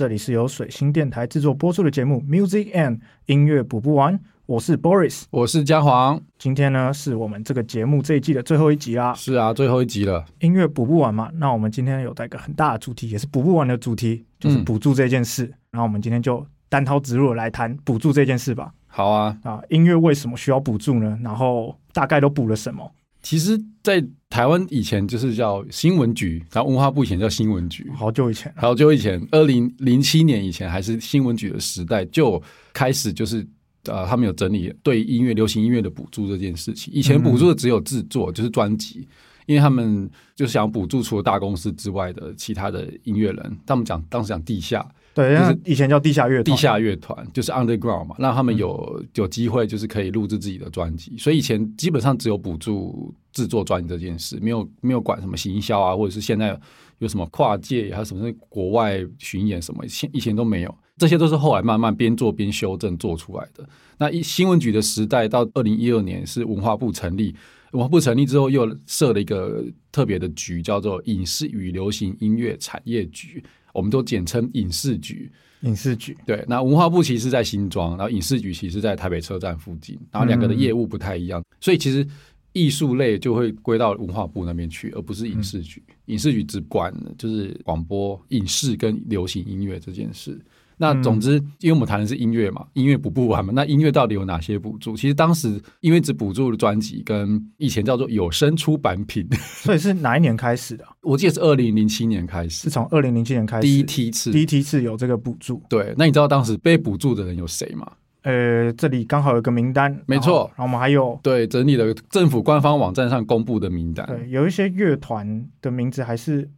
[0.00, 6.18] 这里是由水星电台制作播出的节目《Music and 音乐补不完》，我是 Boris，我是嘉黄。
[6.38, 9.12] 今天呢是我们这个节目这一季的最后一集啦。
[9.12, 10.24] 是啊，最后一集了。
[10.38, 15.44] 音乐补不完嘛，那我们今天有带一个很大的主题，也是补不完的主题，就是补助这件事。
[15.70, 18.72] 然后我们今天就单刀直入来谈补助这件事吧。
[18.86, 21.18] 好啊，啊，音乐为什么需要补助呢？
[21.22, 22.90] 然后大概都补了什么？
[23.22, 33.46] 其实，在台湾以前就是叫新闻局，然后文化部以前叫新闻局，好久以前，好久以前，二零零七年以前还是新闻局的时代，就开始就是
[33.84, 36.92] 呃，他们有整理对音乐、流行音乐的补助这件事情。
[36.94, 39.06] 以前补助的只有制作，就是专辑，
[39.46, 43.58] 因为他们就是想补助除了大公司之外的其他的音乐人。
[43.66, 44.86] 他们讲当时讲地下。
[45.20, 51.16] 对，就是以前叫地下乐地下乐团，就是 underground 嘛，让他们有有机会，就是可以录制自己的专辑。
[51.18, 56.58] 所以以前基本上只有补助制作专辑这件事，没有没有管什么行销啊，或者是现在
[56.98, 60.74] 有什么跨界还有什么国外巡演什么，以以前都没有。
[60.96, 63.66] 这些都是后来慢慢边做边修正做出来的。
[63.96, 67.34] 那一新闻局的时代到二零一二年是文化部成立，
[67.72, 73.42] 文化部成立之后又设了一个特别的局，叫做影视与流行音乐产业局。
[73.72, 76.44] 我们都简称影视局，影视局对。
[76.48, 82.06] 那文化部其实在新庄，然后影视局其实在台北车站附近，然后两个的业务不太一样，所以其实
[82.52, 85.82] 艺术类就会归到文化部那边去，而不是影视局。
[86.06, 90.38] 影视局只管就是广播、影视跟流行音乐这件事。
[90.80, 93.52] 那总之，因为我们谈的是音乐嘛，音乐补不完嘛。
[93.54, 94.96] 那音乐到底有哪些补助？
[94.96, 99.28] 其实当时因为只补助了专辑跟以前叫做有声出版品，
[99.62, 100.84] 所以是哪一年开始的？
[101.02, 105.62] 我记得是二零零七年开始，是从二零零七年开始第一梯次，第一梯次有这个补助。
[105.68, 107.86] 对，那你知道当时被补助的人有谁吗？
[108.22, 110.50] 呃，这里刚好有个名单，没错。
[110.56, 116.48] 然后我们还有对整理了政府官方网站上公布的名单，对，有一些乐团的名字还是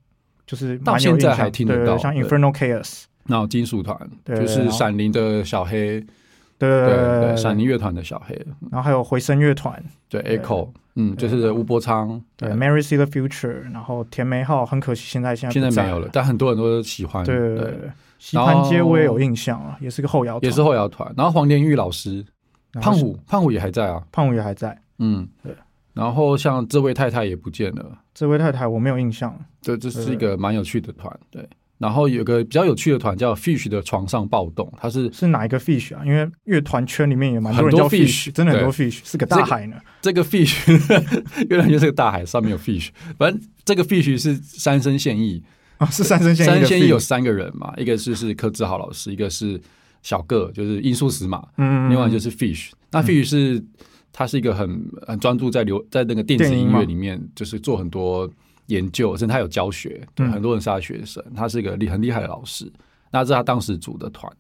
[0.47, 3.07] 就是到现在还听得到，像 Infernal Chaos。
[3.25, 6.01] 那金属团就是闪灵的小黑，
[6.59, 8.35] 对对对，闪灵乐团的小黑，
[8.71, 17.59] 然后还有回声乐团，对 Echo，嗯，就是吴伯昌，对 Mary See the Future，然后田梅浩，很可惜现在现在现在没有了，但很多人都喜欢，对对。
[17.59, 22.25] 对，西盘街我也有印象啊，也是个后摇，也是后摇团，然后黄连玉老师，
[22.81, 25.53] 胖虎胖虎也还在啊，胖虎也还在，嗯，对，
[25.93, 31.45] 然后像这位太太也不见了，这位太太我没有印象，对这是一个蛮有趣的团，对。
[31.83, 36.01] 然后有个比较有趣的团叫 Fish 的床上暴动，它是是哪一个 Fish 啊？
[36.07, 39.77] 因为乐团圈里面也蛮多人叫 Fish，真的很多 Fish，是个大海呢。
[40.01, 40.71] 这个 Fish
[41.51, 42.91] 乐团就是个大海，上面有 Fish。
[43.19, 45.43] 反正这个 Fish 是三生现役
[45.79, 46.49] 啊，是三生现役。
[46.49, 49.61] 三生现役有三个人嘛，一个是是柯志豪老师，一个是
[50.05, 52.71] 小个，就是音速死马，嗯，另外就是 Fish。
[52.93, 53.61] 那 Fish 是
[54.13, 58.31] 他是一个很很专注在流在那个电子音乐里面，就是做很多。
[58.67, 62.71] 研究，甚至他有教学，对很多人是他学生，他是一个厉很厉害的老师。
[63.11, 64.33] 那是他当时组的团，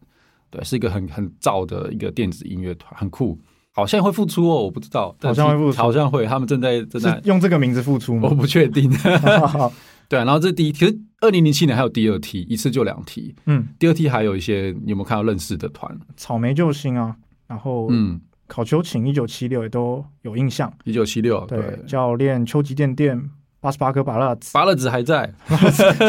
[0.50, 3.38] 对，是一个很很燥的一个电子音乐团，很酷。
[3.74, 6.26] 好像会复出哦，我不知道，好像会复出，好像会。
[6.26, 8.28] 他们正在正在用这个名字复出吗？
[8.30, 8.90] 我不确定。
[10.08, 13.34] 对，然后这第一，其实二零零七年还有第二梯，一次就两梯。
[13.46, 15.98] 嗯，第二梯还有一些，你有没有看到认识的团？
[16.16, 17.16] 草莓救星啊，
[17.46, 20.70] 然后嗯，考秋瑾一九七六也都有印象。
[20.84, 23.30] 一九七六，对，教练秋吉电电。
[23.62, 25.32] 八十八颗拔蜡子，拔蜡子还在，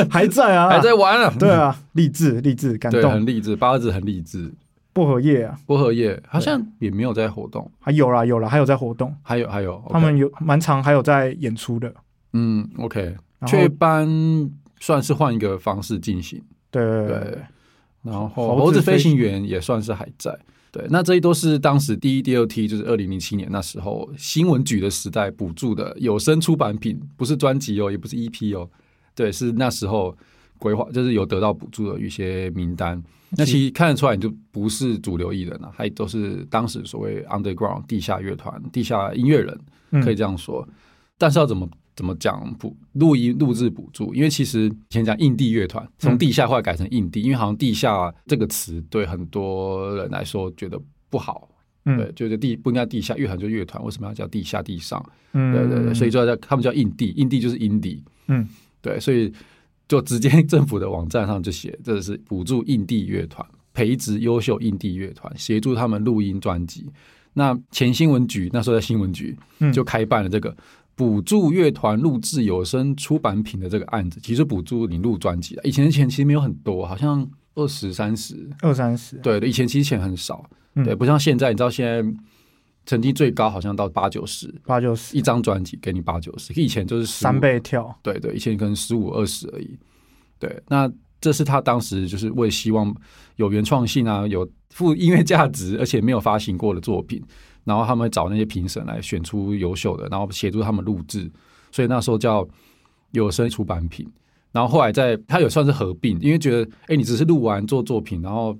[0.09, 1.31] 还在啊， 还在玩啊。
[1.37, 3.55] 对啊，励志励志，感动，很励志。
[3.55, 4.51] 拔蜡子很励志。
[4.91, 11.93] 薄荷叶啊，薄荷叶好像也没有在活动，还有啦，有啦，还有在活动，还有还有，他们有蛮长，还有在演出的。
[12.33, 13.15] 嗯，OK，
[13.45, 14.09] 雀斑
[14.79, 16.41] 算是换一个方式进行。
[16.71, 17.37] 对对，
[18.01, 20.35] 然后猴子飞行员也算是还在。
[20.73, 28.67] 对，那这些都是当时第一、第二梯，就是二零零七年那时候新闻局的时代补助的有声出版品，不是专辑哦，也不是 EP 哦，
[29.13, 30.17] 对，是那时候
[30.57, 32.99] 规划，就是有得到补助的一些名单。
[33.37, 39.59] 那其实看得出来，你就不是主流艺人了，还都是当时所谓 underground 地下乐团、地下音乐人，
[40.03, 40.67] 可以这样说。
[41.19, 41.69] 但是要怎么？
[41.95, 44.13] 怎么讲补录音录制补助？
[44.15, 50.79] 因为其实先讲印地乐团，从地下后来改成印地，因为好像地下这个词对很多人来说觉得
[51.09, 51.47] 不好，
[51.83, 55.03] 对，就是地不应该地下乐团就乐团，为什么要叫地下地上？
[55.33, 58.47] 嗯，对对对，所以就叫他们叫印地，印地就是印地，嗯，
[58.81, 59.31] 对，所以
[59.87, 66.87] 就直接政府的网站上就写，这是补助印地乐团，培植优秀印地乐团，协助他们录音专辑。
[67.33, 69.35] 那前新闻局那时候在新闻局
[69.71, 70.55] 就开办了这个。
[70.95, 79.17] 补助乐团录制有声出版品的这个案子，其实补助你录专辑以前的钱其实没有很多，好像二十三十，二三十。
[79.17, 80.47] 对以前其实钱很少，
[80.83, 82.19] 对，不像现在，你知道现在
[82.85, 87.97] 成绩最高好像到八九十，八九十一张专辑给你八九十，以前就是三倍跳。
[88.03, 89.77] 对对，以前可能十五二十而已。
[90.37, 90.91] 对，那
[91.21, 92.93] 这是他当时就是为希望
[93.37, 97.23] 有原创性啊，有富音乐价值，而且没有发行过的作品，
[97.63, 101.31] 然后他们找那些评审来选出优秀的，然后协助他们录制，
[101.71, 102.47] 所以那时候叫
[103.11, 104.07] 有声出版品。
[104.51, 108.55] 然后后来在他有算是合并，因为觉得哎，你只是录完做作品，然后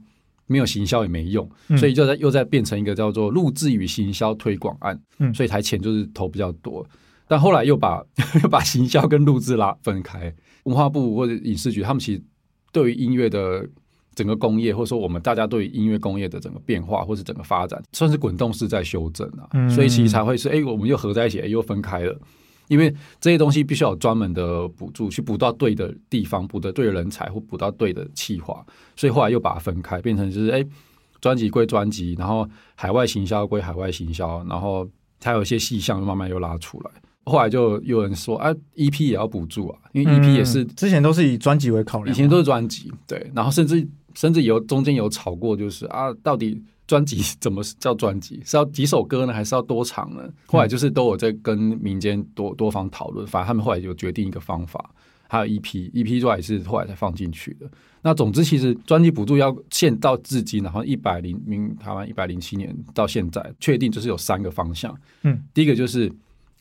[0.47, 1.47] 没有行销也没用，
[1.77, 4.99] 所以就在又在变成一个叫做录制与行销推广案，
[5.33, 6.83] 所以才钱就是投比较多。
[7.27, 8.03] 但后来又把
[8.41, 10.33] 又把行销跟录制拉分开，
[10.63, 12.23] 文化部或者影视局他们其实
[12.71, 13.67] 对于音乐的
[14.15, 22.17] 整个工业，或者说我们大家对音乐工业的整个变化或是整个发展，算是滚动式在修正啊，所以其实才会是哎，我们又合在一起，又分开了。
[22.69, 28.65] 因为这些东西必须要有专门的补助，去补到对的地方，补的对的人才，或补到对的企划，
[28.95, 30.65] 所以后来又把它分开，变成就是哎，
[31.19, 34.87] 专辑归专辑，然后海外行销归海外行销，然后
[35.19, 36.91] 它有一些细项慢慢又拉出来。
[37.25, 46.63] 后来就有人说啊，EP 也要补助啊，因为 EP 也是之前都是以专辑为考量，以前都是专辑，对，然后甚至甚至有中间有吵过，就是啊，到底。
[46.85, 48.41] 专辑 怎么叫专辑？
[48.45, 50.29] 是要几首歌呢，还是要多长呢？
[50.45, 54.93] 后来就是都有在跟民间多多方讨论，反正他们后来就决定一个方法，
[55.29, 57.71] 还有 EP，EP 之外也是后来才放进去的。
[58.01, 64.93] 那总之，其实专辑补助要现到至今，然后一百零明台湾一百零七年到现在，确定就是有三个方向。
[65.21, 66.11] 嗯，第一个就是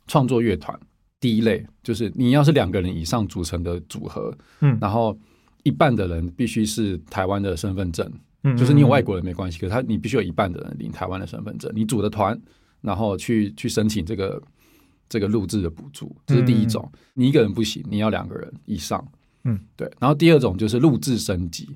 [0.07, 0.79] 创作乐团，
[1.19, 5.19] 第一类就是你要是两个人以上组成的组合，嗯，然后
[5.63, 8.11] 一半的人必须是台湾的身份证。
[8.59, 12.37] 就是你有外国人没关系，可是他你必须有一半的人领台湾的身份证，你组的团，
[12.81, 14.43] 然后去去申请这个
[15.09, 16.91] 这个录制的补助，这是第一种。
[17.15, 19.07] 你一个人不行，你要两个人以上。
[19.45, 19.89] 嗯，对。
[20.01, 21.69] 然后第二种就是录制升级，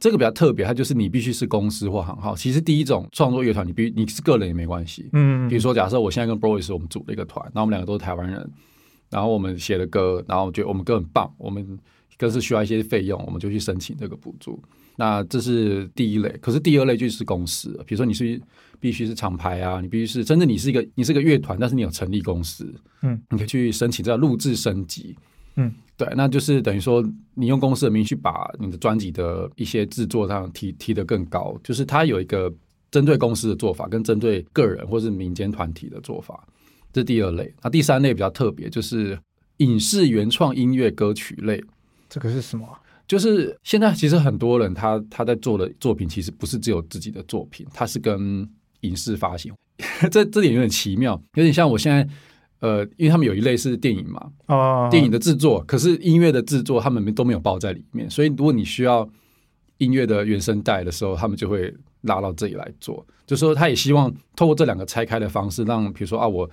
[0.00, 2.34] 这个比较特别，它就是你必须是公司或行号。
[2.34, 5.10] 其实第一种创作乐团，你必你是个人也没关系。
[5.12, 8.50] 嗯，比如说假设我现在跟 Boris 我们组了一个团，那我们两个都是台湾人，
[9.10, 11.78] 然后我们写的歌，然后我觉得我们歌很棒，我们
[12.18, 14.62] 更是需要一些费用，我们就去申请这个补助。
[14.96, 18.40] 那这是第一类，可是第二类就是公司，比如说你是
[18.78, 22.72] 必须是厂牌啊，你必须是真正你是一个你是个乐团，但是你有成立公司，
[23.02, 25.16] 嗯，你可以去申请这个录制升级，
[25.56, 32.52] 嗯，对，那就是等于说你用公司的名义去把你的专辑的一些制作上提提得更高，就是它有一个
[32.92, 36.46] 针对公司的做法，跟针对个人或是民间团体的做法，
[36.92, 37.52] 这是第二类。
[37.62, 39.18] 那第三类比较特别，就是
[39.56, 41.60] 影视原创音乐歌曲类，
[42.14, 42.64] 这个是什么？
[43.08, 48.48] 就是现在，其实很多人他他在做的作品，其实不是只有自己的作品，他是跟
[48.82, 49.52] 影视发行。
[50.12, 52.08] 这这点有点奇妙，有点像我现在，
[52.60, 59.08] 呃，因为他们有一类是电影嘛，哦，电影的制作，可是音乐的制作他们都没有包在里面，所以如果你需要
[59.78, 63.04] 音乐的原声带的时候，他们就会拉到这里来做。
[63.26, 66.48] 就说他也希望透过这两个拆开的方式，让比如说啊，我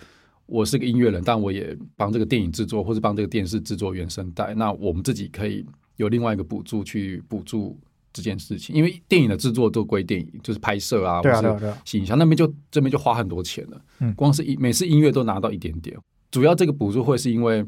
[0.52, 5.66] 我是个音乐人，但我也帮这个电影制作，或是帮这个电视制作原声带，那我们自己可以。
[5.98, 7.78] 有另外一个补助去补助
[8.12, 13.80] 这件事情，因为电影的制作都归电影，就是拍摄啊，或者形象那边就这边就花很多钱了。
[14.00, 15.96] 嗯，光是音每次音乐都拿到一点点。
[16.32, 17.64] 主要这个补助会是因为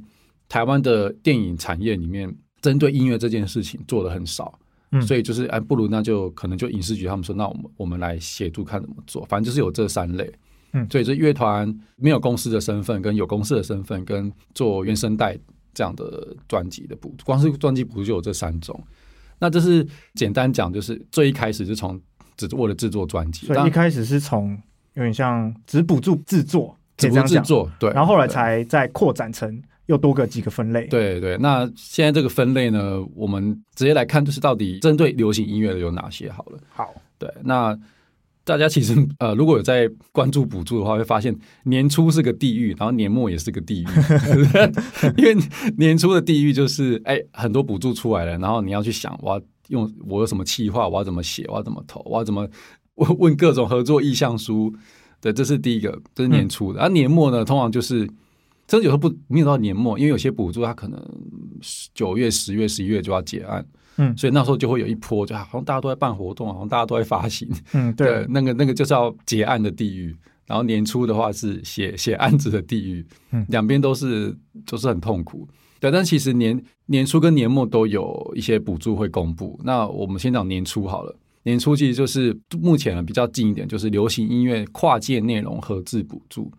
[0.50, 4.58] 台湾的电影产业里面针对音乐这件事情做的很少，
[4.94, 10.34] 嗯，所以就是哎，不如那就可能就影视局他们说，那我们我们来协助看怎么做，反正就是有这三类，
[10.74, 15.38] 嗯，所以这乐团没有公司的身份，跟有公司的身份，跟做原声带。
[15.76, 18.80] 这样的专辑的补，光是专辑补助就有这三种。
[19.40, 22.00] 那这是简单讲，就是最一开始是从
[22.38, 24.56] 只为了制作专辑，所以一开始是从
[24.94, 27.90] 有点像只补助制作，只补制作，对。
[27.90, 30.86] 然后后来才再扩展成又多个几个分类。
[30.90, 31.36] 对对。
[31.40, 36.30] 那现在这个分类呢，我们直接来看，就是到底针对流行音乐的有哪些？
[36.30, 37.76] 好了，好，对，那。
[38.46, 41.34] 大家其实呃，如果有在关注补助的话，会发现
[41.64, 43.88] 年初是个地狱，然后年末也是个地狱。
[45.16, 45.36] 因为
[45.78, 52.46] 年初的地狱就是哎，很多补助出来了，然后你要去想，我要用我有什么企划，我要怎么写，我要怎么投，我要怎么
[52.96, 54.74] 问问各种合作意向书。
[55.22, 56.82] 对，这是第一个，这是年初的。
[56.82, 58.06] 而年末呢，通常就是
[58.68, 61.02] 真的有时候不没有到年末，因为有些补助它可能
[61.94, 63.66] 九月、十月、十一月就要结案。
[63.98, 67.50] 嗯，所以那时候就会有一波，就好像大家都在办活动，好像大家都在发行。
[67.74, 70.16] 嗯， 对，那个那个就是要结案的地狱。
[70.46, 74.36] 然后年初的话是写写案子的地狱，嗯，两边都是
[74.66, 75.48] 就是很痛苦。
[75.80, 79.58] 对，但其实年年初跟年末都有一些补助会公布。
[79.64, 86.52] 那我们先讲年初好了，年初其实就是目前比较近一点，就是流行音乐跨界内容合制补助。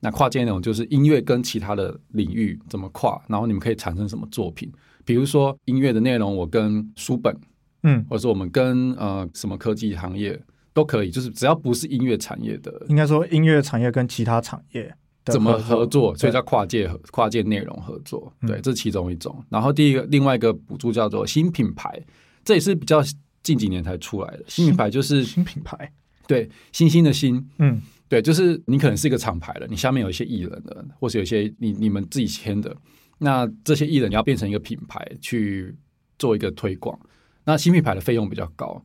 [0.00, 4.72] 那跨界内容就是音乐跟其他的领域怎么跨，然后你们可以产生什么作品。
[5.08, 7.34] 比如说音乐的内容，我跟书本，
[7.82, 10.38] 嗯，或者说我们跟呃什么科技行业
[10.74, 19.42] 都可以，就是只要不是音乐产业的，应该说音乐产业跟其他产业怎么合作，所以叫跨界跨界内容合作，对，这是其中一种。
[19.48, 21.98] 然后第一个另外一个补助叫做新品牌，
[22.44, 23.02] 这也是比较
[23.42, 24.44] 近几年才出来的。
[24.46, 25.90] 新品牌，就是新品牌，
[26.26, 32.76] 对，新兴的新，嗯，对，就是你可能是一个厂牌了，你下面有一些艺人的，或是有一些你你们自己签的，
[33.18, 35.76] 那这些艺人你要变成一个品牌去
[36.18, 36.98] 做一个推广，
[37.44, 38.82] 那新品牌的费用比较高。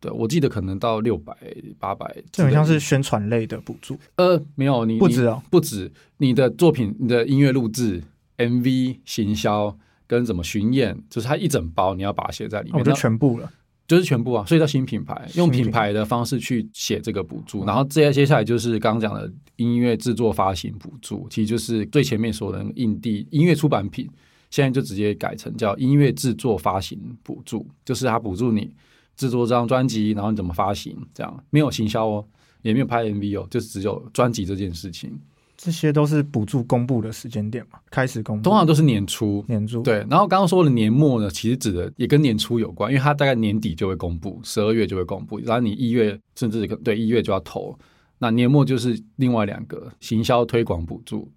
[0.00, 1.36] 对，我记得可能到六百
[1.76, 3.98] 八百，这很像是宣传类的补助。
[4.14, 8.00] 呃，没有，你不止哦，不止你的作品，你的音乐录制、
[8.36, 13.52] MV 行销跟怎么巡演，就是它一整包，你要把它写在里面，我就全部了，
[13.88, 14.44] 就是全部啊。
[14.46, 24.08] 所以叫新品牌，用品牌的方式去写这个补助，然后接接下来就是刚刚讲的音乐制作发行补助，其实就是最前面说的印地音乐出版品，
[24.50, 28.72] 现在就直接改成叫音乐制作发行补助，就是它补助你。
[29.16, 30.96] 制作这张专辑，然后你怎么发行？
[31.12, 32.24] 这样没有行销哦，
[32.62, 35.18] 也没有拍 MV 哦，就只有专辑这件事情。
[35.60, 37.80] 这些都是补助公布的时间点嘛？
[37.90, 39.44] 开始公布，通常都是年初。
[39.48, 47.76] 年初对，然后刚刚说的年末呢，其实指的也跟年初有关，因为它大概年底就会公布，十二月就会公布，然后你一月甚至对一月就要投。
[48.20, 51.28] 那年末就是另外两个行销推广补助，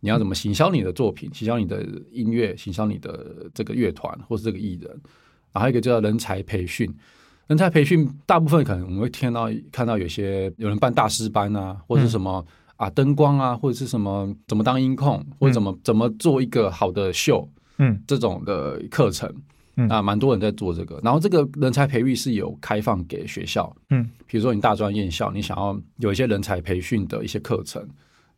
[0.00, 5.00] 你要怎么行销你的作品，行销你的音乐，行销你的这个乐团或是这个艺人，
[5.52, 6.92] 然后一个叫人才培训。
[7.46, 12.44] 人才培训，大部分可能我们会听到看到有些有人办大师班啊，或者什么
[12.80, 17.46] 啊灯光啊，或者是什么怎么当音控，或者怎么怎么做一个好的秀，
[17.78, 19.30] 嗯，这种的课程，
[19.76, 20.98] 嗯啊，蛮多人在做这个。
[21.02, 27.86] 然后这个人才培育是有开放给学校，嗯，比如说你大专院校，你想要有一些人才培训的一些课程，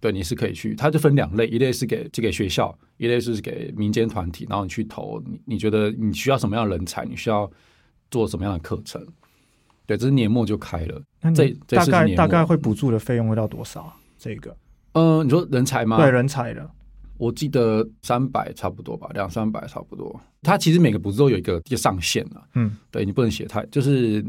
[0.01, 0.75] 对，你是可以去。
[0.75, 5.23] 它就分两类，一类是给这给学校，一类是给民间团体，然后你去投。
[5.25, 7.05] 你你觉得你需要什么样的人才？
[7.05, 7.51] 你需要。
[8.11, 9.03] 做什么样的课程？
[9.87, 11.01] 对，这是年末就开了。
[11.35, 13.91] 这大概大概会补助的费用会到多少？
[14.23, 14.57] 这个，
[14.93, 15.97] 嗯，你说人才吗？
[15.97, 16.71] 对，人才的，
[17.19, 20.21] 我记得三百差不多吧，两三百差不多。
[20.43, 22.41] 它其实每个补助都有一个一个上限了。
[22.55, 24.25] 嗯，对你不能写太，就是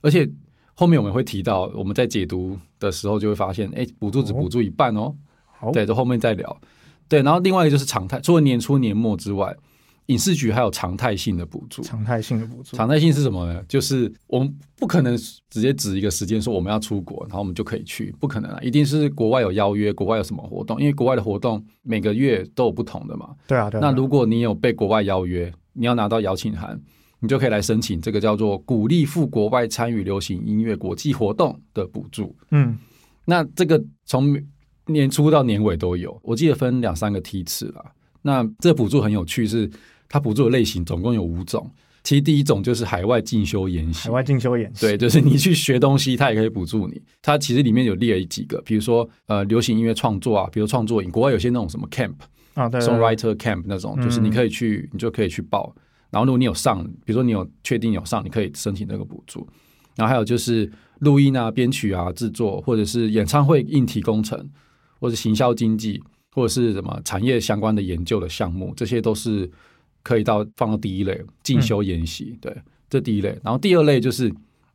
[0.00, 0.26] 而且
[0.72, 5.14] 后面我们会提到，我们在解读的时候就会发现，哎，补助只补助一半哦。
[5.46, 6.60] 好，对，这后面再聊。
[7.06, 9.54] 对，然后另外一个就是常态，除了年初年末之外。
[10.06, 13.64] 影视局还有常态性的补助，常态性的补助，常态性是什么呢？
[13.66, 15.16] 就是我们不可能
[15.48, 18.60] 直接指一个时间说我们要出国，然后我们就可以去，不可能啊！
[18.60, 23.30] 一定是国外有邀约，国外有什么活动，因为国外的活动每个月都有不同的嘛。
[23.46, 23.80] 对啊，对。
[23.80, 26.78] 那如果你有被国外邀约，你要拿到邀请函，
[27.20, 32.36] 你就可以来申请这个叫做鼓励赴国外参与流行音乐国际活动的补助。
[32.50, 32.76] 嗯，
[33.24, 34.38] 那这个从
[34.84, 37.82] 年初到年尾都有，我记得分两三个梯次啦。
[38.20, 39.70] 那这补助很有趣是。
[40.14, 41.68] 它补助的类型总共有五种，
[42.04, 47.02] 其实第一种就是海外进修研习，海外进修研习，对， 就是你去学东西，它也可以补助你。
[47.20, 52.14] 它其实里面有列了几个，比如说呃，流行音乐创作啊，比如创作营，国外有些那种什么 camp
[52.54, 55.74] 啊，对，songwriter camp 那种，就是你可以去，你就可以去报。
[56.10, 59.44] 然后如果你有上，比如说你有确定有上，你可以申请那个补助。
[59.96, 64.48] 然后还有就是录音啊、编曲啊、制作，或者是演唱会硬体工程，
[65.00, 69.50] 或者行销经济，或者是什么产业相关的研究的项目，这些都是。
[70.04, 72.56] 可以到放到第一类进修研习，对，
[72.88, 73.36] 这第一类。
[73.42, 74.32] 然后第二类就是，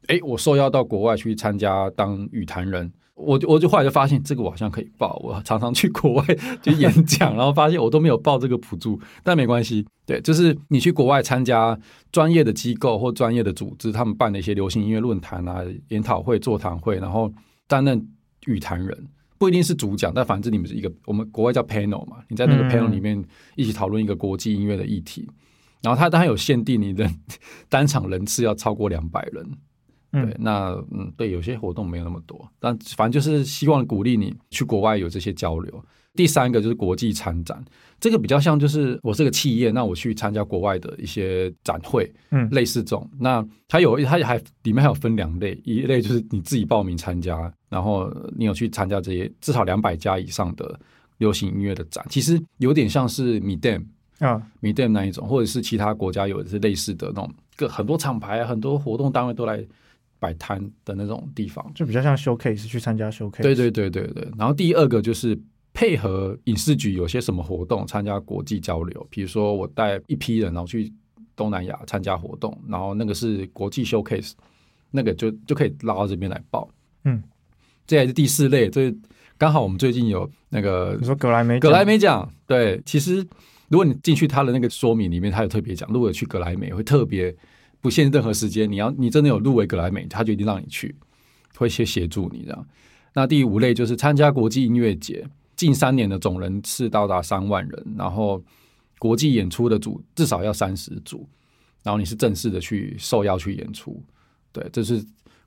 [0.08, 6.26] 哎，我受邀到国外去参加当语坛人，我我就后来就发现这个我好像可以报，我常常去国外
[6.64, 11.80] 去演讲， 然后发现我都没有报这个补助，但没关系，对，就是你去国外参加
[12.12, 17.32] 专业的机构或专业的组织，他们办的一些流行音乐论坛啊、研讨会、座谈会，然后
[17.68, 18.06] 担任
[18.48, 19.08] 语坛人。
[19.40, 23.24] 不一定是主讲，但反正你们是一个，我们国外叫 panel 嘛，你在那个 panel 里面
[23.56, 25.28] 一起讨论一个国际音乐的议题，
[25.82, 27.10] 然后它当然有限定，你的
[27.70, 29.50] 单场人次要超过两百人。
[30.12, 35.86] 对，那嗯，对，有些活动没有那么多，但反正就是希望鼓励你去国外有这些交流。
[36.16, 37.64] 第三个就是国际参展，
[38.00, 43.08] 这个比较像就是我是个企业，那我去参加国外的一些展会，嗯，类似这种。
[43.20, 50.80] 那它有，它还里面还有分两类，一类就是你自己报名参加，然后你有去参加这些至少两百家以上的
[51.20, 53.86] 流行音乐的展，其实有点像是米 dam
[54.20, 59.66] 啊米 dam 那一种，或者是其他国家有的是类似的那种，各很多厂牌、很多活动单位都来。
[60.22, 63.42] 摆摊的那种地方，就比较像 showcase 去参加 showcase。
[63.42, 64.28] 对对对对对。
[64.38, 65.40] 然后第二个就是
[65.74, 69.08] 配合影视局有些什么活动，参加国际交流。
[69.10, 70.92] 比如说我带一批人，然后去
[71.38, 74.34] 东南亚参加活动，然后那个是国际 showcase，
[74.92, 76.70] 那个就就可以拉到这边来报。
[77.06, 77.24] 嗯，
[77.90, 78.96] 这还是第四类，这
[79.38, 83.26] 刚好我们最近有那个你说格莱美格莱美奖，对，其实
[83.68, 87.36] 如果你进去他的那个说明里面，他有特别讲，如果去格莱美会特别。
[87.82, 90.94] 不限任何时间，你要你真的有入围格莱美，他就一定让你去，
[91.56, 92.68] 会先协助你这样。
[93.14, 98.44] 那第五类就是参加国际音乐节，近三年的总人次到达三万人，然后
[98.98, 101.26] 国际演出的组至少要三十组，
[101.82, 104.04] 然后你是正式的去受邀去演出。
[104.52, 105.02] 对，这是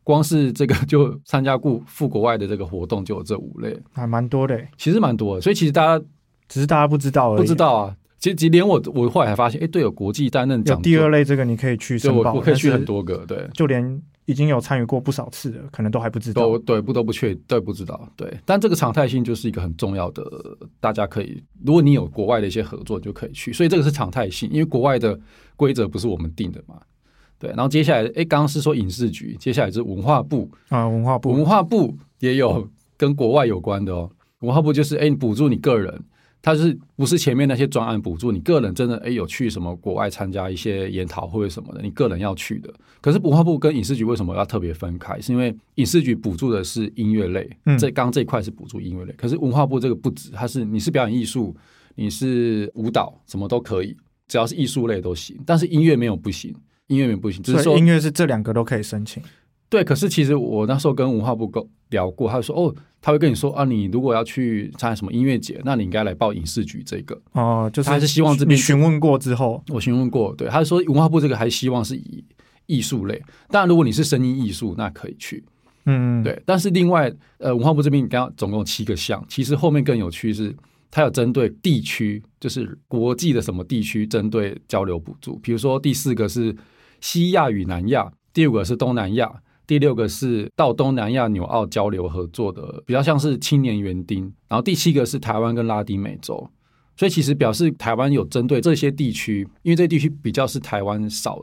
[0.05, 5.41] 光是这个 就参加过赴国外的这个活动就有这五类，还蛮多的，其实蛮多的。
[5.41, 6.05] 所以其实大家
[6.49, 7.97] 只是大家不知道而已，不知道啊。
[8.19, 18.33] 其实，连我我后来还发现，哎，对，有国际担任讲第二类这个你可以去申报，我可以去很多个，对，就连已经有参与过不少次的，可能都还不知道，都对不都不确对不知道，对。
[18.45, 20.23] 但这个常态性就是一个很重要的，
[20.79, 23.53] 大家可以，如果你有国外的一些合作，就可以去。
[23.53, 25.19] 所以这个是常态性，因为国外的
[25.57, 26.81] 规则不是我们定的嘛，
[27.43, 27.51] 对。
[27.51, 34.09] 然后接下来，哎，刚刚是说影视局，接下来是文化部啊，文化部，文化部也有跟国外有关的哦。
[34.43, 36.01] 文化部就是，哎，补助你个人。
[36.45, 38.33] 它是不是前面那些专案补助？
[38.33, 41.81] 你个人真的哎有去什么国外参加一些研讨会什么的？
[41.81, 42.69] 你个人要去的。
[43.01, 45.21] 可是文化部跟影视局为什么要特别分开？
[45.21, 49.13] 是因为影视局补助的是音乐类，这刚这一块是补助音乐类。
[49.17, 51.55] 可是文化部这个不止，它是你是表演艺术，
[51.95, 53.97] 你是舞蹈，什么都可以，
[54.27, 55.39] 只要是艺术类都行。
[55.47, 56.53] 但是音乐没有不行，
[56.89, 59.23] 音乐也不行，只是说音乐是这两个都可以申请。
[59.69, 62.75] 对，可是其实我那时候跟文化部沟聊过，他就说哦。
[63.05, 72.25] 他会跟你说啊，你如果要去参加什么音乐节，那你应该来报影视局这个哦，就是还是希望这边询问过之后，我询问过，对，他说文化部这个还希望是以
[72.67, 75.43] 艺术类，当然如果你是声音艺术，那可以去，
[75.87, 76.41] 嗯，对。
[76.47, 80.55] 但是另外，呃，文化部这边刚刚总共有七个项，其实后面更有趣是，
[80.93, 86.55] 它有针对地区，就是国际的什么地区针对交流补助，比如说第四个是
[87.01, 89.43] 西亚与南亚，第五个是东南亚。
[89.65, 94.25] 第六个是到东南亚纽澳交流合作的，比较像是青年园丁。
[94.49, 96.51] 然后第七个是台湾跟拉丁美洲，
[96.97, 101.41] 所以其实表示台湾有针对这些地区，因为这些地区比较是台湾少，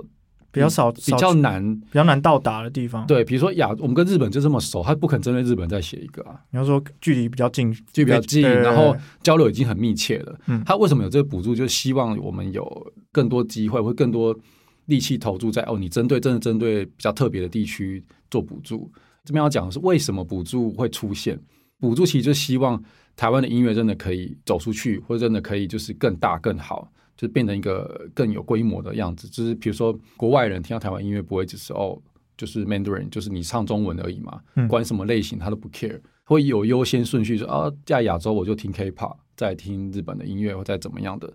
[0.52, 3.06] 比较少，比较难，比较难到达的地方。
[3.08, 6.40] 对，比如说亚，我们跟日本就这么熟，他不肯针对日本再写一个啊。
[6.52, 10.40] 你要说距离比较近，距离比较近，然后交流已经很密切了。
[10.48, 11.56] 嗯，他为什么有这个补助？
[11.56, 14.38] 就是希望我们有更多机会，会更多。
[14.86, 18.92] 力气投注在哦，你针对真的针对比较特别的地区做补助。
[19.24, 21.40] 这边要讲的是为什么补助会出现？
[21.80, 22.82] 补助其实就希望
[23.16, 29.28] 台湾的音乐真的可以走出去，或者真的可以就是更大更好，就是变成一个更有规模的样子。
[29.28, 32.02] 就是比如说国外人听到台湾音乐不会只是哦，
[32.38, 41.30] 就是 Mandarin，就是你唱中文而已嘛，管什么类型他都不 care，会有优先顺序说啊，在亚洲我就听 K-pop，再听日本的音乐或再怎么样的。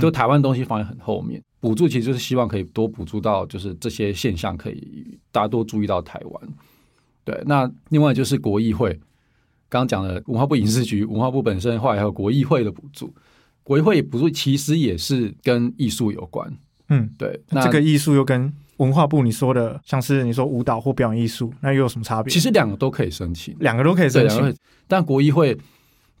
[0.00, 6.48] 就台湾东西放在很后面，补助其实就是希望可以多补助到，就是这些现象可以大家多注意到台湾。
[7.24, 8.92] 对，那另外就是国议会，
[9.68, 13.12] 刚刚讲的文化部影视局、文化部本身，后来还有国议会的补助。
[13.62, 16.52] 国议会补助其实也是跟艺术有关。
[16.88, 17.40] 嗯，对。
[17.50, 22.32] 那这个艺术又跟文化部你说的，像是你说舞蹈或表演艺术，那又有什么差别？
[22.32, 24.54] 其实两个都可以申请，两个都可以申请，
[24.86, 25.56] 但国议会。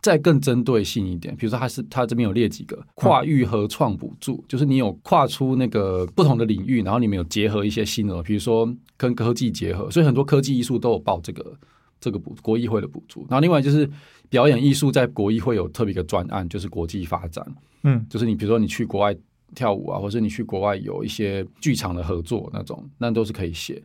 [0.02, 11.54] 再更针对性一点，比如说它是它这边有列几个跨域合创补助，就是你有跨出那个不同的领域，然后你们有结合一些新的，比如说跟科技结合，所以很多科技艺术都有报这个
[12.00, 13.26] 这个补国议会的补助。
[13.28, 13.86] 然后另外就是
[14.30, 17.46] 表演艺术在国艺会有特别一个专案，就是国际发展，
[17.82, 19.14] 嗯，就是你比如说你去国外
[19.54, 23.82] 跳舞啊，或者你去国外有一些剧场的合作那种，那都是可以写。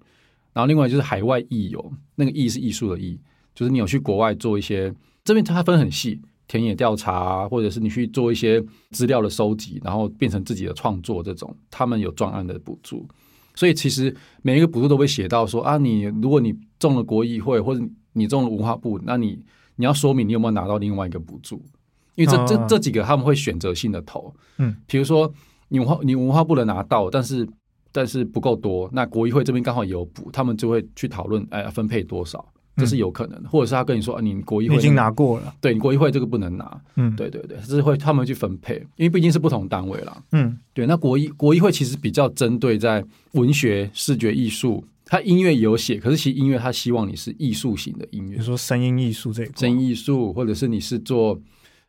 [0.54, 3.20] 然后另外就是海外艺游，那个艺是艺术的艺，
[3.54, 4.94] 就是你有去国外做一些。
[5.26, 13.08] 这边它分很细，田野调查，或者是你去做一些资料的收集，然后变成自己的创作，这种他们有专案的补助。
[13.56, 17.82] 所以其实每一个补助都会写到说啊，你如果你中了国议会，或者
[18.14, 19.44] 你中了文化部，那你
[19.76, 21.64] 你要说明你有没有拿到另外一个补助，
[22.16, 25.32] 因为这这这几个他们会选择性的投，嗯，比如说
[25.68, 27.48] 你文化你文化部能拿到，但是
[27.92, 32.46] 但是不够多，那国议会这边刚好有补，他们就会去讨论，哎，分配多少。
[32.78, 40.86] 这是有可能的，或者是他跟你说啊，你国议会已经拿过了，对你国议会这个不能拿，嗯，对对对，这是会他们去分配，因为毕竟是不同单位啦，嗯，对。
[40.86, 51.40] 那国议国议会其实比较针对在文学、视觉艺术，它音乐有写，可是其实音乐他希望你是艺术型的音乐，比如说声音艺术这个，声音艺术，或者是你是做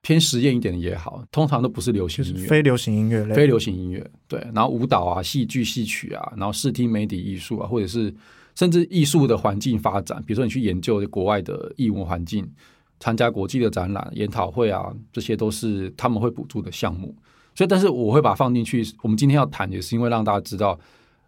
[0.02, 4.38] 偏实验一点的也好，通常都不是流行音乐，非流行音乐类，非流行音乐，对。
[4.54, 8.14] 然后舞蹈啊、戏剧、戏曲啊，然后视听媒体艺术啊，或者是。
[8.58, 12.50] 甚至艺术的环境发展，比如说你去研究国外的艺文环境，
[12.98, 17.14] 参加国际的展览、研讨会啊，这些都是他们会补助的项目。
[17.54, 18.82] 所以，但是我会把它放进去。
[19.02, 20.80] 我们今天要谈，也是因为让大家知道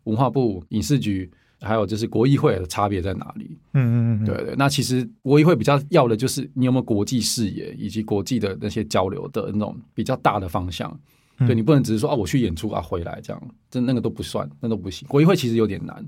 [0.05, 3.59] 文化部影视局还有就是国议会的差别在哪里。
[3.75, 4.55] 嗯嗯嗯，对对。
[4.57, 10.99] 那其实国议会比较要的就是你有没有国际视野，以及国际的那些交流的那种比较大的方向。
[11.47, 15.07] 对你不能只是说啊，我去演出啊，回来这样，这那个都不算，那都不行。
[15.09, 16.05] 国议会其实有点难。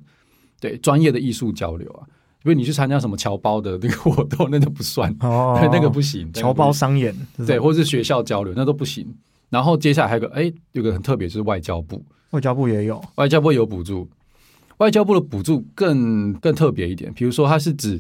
[0.61, 2.03] 对专业的艺术交流啊，
[2.45, 6.33] 因为你去参加什么侨胞的那个活动，那都不算哦，那个不行。
[6.33, 7.15] 侨胞商演
[7.47, 9.07] 对，或者是学校交流，那都不行。
[9.51, 14.09] 然后接下来还有个哎，有个很特别，就是外交部，外交部也有，外交部有补助，
[14.81, 17.99] 外交部的补助更更特别一点，比如说它是指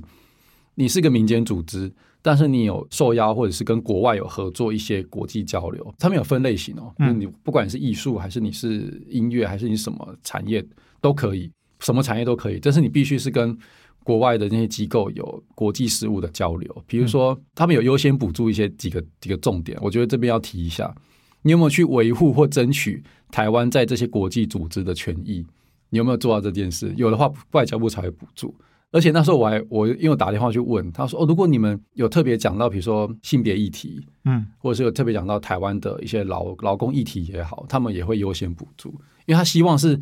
[0.74, 1.90] 你是个民间组织，
[2.20, 10.62] 但是你有受邀或者是跟国外有合作一些国际交流，他们有分类型哦，你不管是艺术还是你是音乐还是你什么产业
[11.00, 13.56] 都可以，什么产业都可以，但是你必须是跟。
[14.02, 20.92] 国外的那些机构有国际事务的交流，比如说他们有优先补助一些几个几个重点，我觉得这边要提一下。
[21.42, 25.44] 你有没有去维护或争取台湾在这些国际组织的权益？
[25.90, 26.92] 你有没有做到这件事？
[26.96, 28.54] 有的话，外交部才会补助。
[28.92, 38.88] 而且那时候我还我因为打电话去问他说：“哦，如果你们有特别讲到，比如说性别议题，嗯，或者是有特别讲到台湾的一些劳劳工议题也好，他们也会优先补助，
[39.26, 40.00] 因为他希望是。”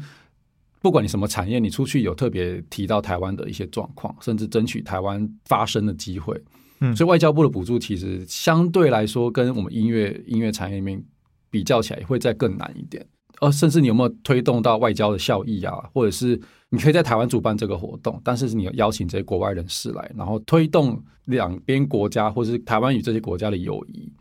[0.81, 6.41] 不管你什么产业，你出去有特别提到台湾的一些状况，甚至争取台湾发声的机会，
[6.81, 11.03] 嗯，所以外交部的补助其实相对来说跟我们音乐音乐产业里面
[11.51, 13.05] 比较起来，会再更难一点。
[13.41, 15.75] 呃，甚至你有没有推动到外交的效益啊？
[15.93, 24.13] 或者是你可以在台湾主办这个活动，但是你邀请这些国外人士来，然后推动两边国家或者是台湾与这些国家的友谊。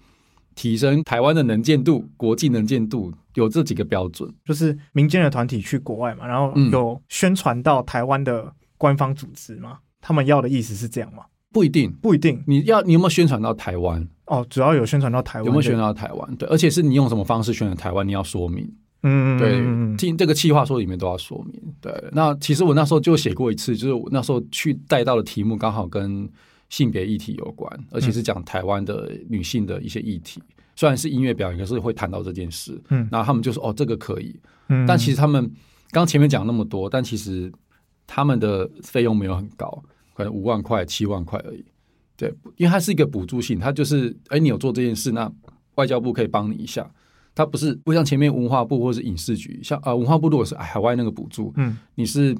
[0.56, 11.25] 提升台湾的能见度，国际能见度有这几个标准，就是民间的团体去国外嘛，然后有宣传到台湾的官方组织嘛，他们要的意思是这样吗？
[11.53, 12.43] 不一定，不一定。
[12.47, 14.08] 你要你有没有宣传到台湾？
[14.25, 16.36] 哦，主要有宣传到台湾，有没有宣传到台湾？
[16.38, 18.67] 对，而且是你用什么方式宣传台湾，你要说明。
[19.08, 21.62] 嗯，对，听这个企划书里面都要说明。
[21.80, 26.30] 对，那其实我那时候就写过一次，就是我那时候去带到的题目刚好跟。
[26.70, 30.43] 性别议题有关，而且是讲台湾的女性的一些议题。
[30.76, 32.78] 虽然是音乐表演，可是会谈到这件事。
[32.89, 35.50] 嗯，然后他们就说：“哦，这个可以。”嗯，但其实他们
[35.91, 37.50] 刚前面讲那么多，但其实
[38.06, 39.82] 他们的费用没有很高，
[40.13, 41.63] 可能五万块、七万块而已。
[42.17, 45.32] 对，因为它是一个补助性，它就是哎，你有做这件事，那
[45.76, 46.86] 外交部可以帮你一下。
[47.38, 52.36] 它不是不像前面文化部或是影视局，像啊文化部如果是海外那个补助，嗯，你是。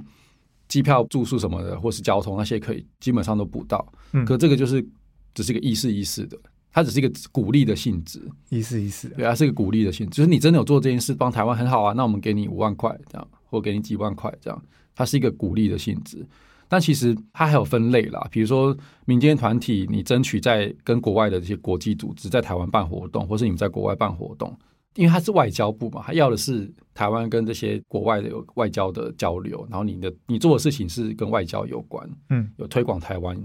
[0.70, 4.86] 机票、住宿什么的，或是交通那些可以基本上都补到，嗯可这个就是
[5.34, 6.38] 只是一个意思意思的，
[6.74, 14.62] 它只是一个鼓励的性质，意思意思，对，它是一个鼓励的性质，就是你真的有做这件事，帮台湾很好啊，那我们给你五万块这样，或给你几万块这样，
[14.94, 16.28] 它是一个鼓励的性质。
[16.68, 24.54] 但其实它还有分类啦，比如说民间团体，你争取在跟国外的这些国际组织在台湾办活动，或是你们在国外办活动。
[24.98, 33.38] 因为它是外交部嘛，他要的是台湾跟这些国外的有外交的交流，然后你的你做的事情是跟外交有关，嗯，有推广台湾，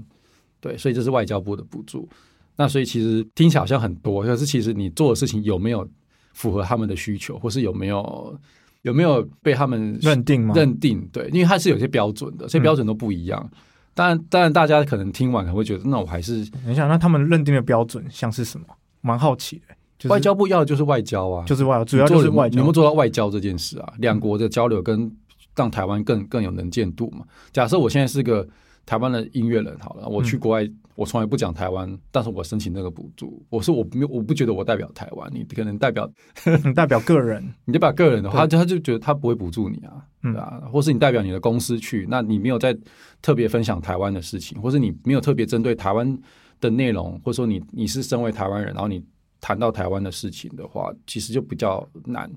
[0.60, 2.08] 对，所以这是外交部的补助。
[2.56, 5.88] 那所以其实听起来好像很多，可是其实你做的事情有没有
[6.32, 8.38] 符合他们的需求，或是有没有
[8.82, 10.54] 有没有被他们认定吗？
[10.54, 13.50] 认定对，因为它是有些标准的，所以标准都不一样。
[13.94, 18.66] 当然，当然大家可能听完可能会觉得，那我还是等一下，那他们认定的标准像是什么？
[19.02, 19.74] 蛮好奇的。
[20.08, 22.58] 外交部要的就是外交啊，就是外，主要就是外交。
[22.58, 23.92] 有没有做到外交这件事啊？
[23.98, 25.10] 两国的交流跟
[25.54, 27.24] 让台湾更更有能见度嘛？
[27.52, 28.46] 假设我现在是个
[28.86, 36.10] 台湾的音乐人，好了，我去国外，我从来不讲台湾，但是我申请那个补助，我说我没有，我不觉得我代表台湾，你可能代表
[36.74, 42.76] 代表个人， 你代表个人的话，他就觉得他不会补助你啊，对啊，或是你代表你的公司去，那你没有在
[43.20, 46.18] 特别分享台湾的事情，或是你没有特别针对台湾
[46.60, 49.04] 的内容，或者说你你是身为台湾人，然后你。
[49.42, 52.31] 谈到台湾的事情的话，其实就比较难，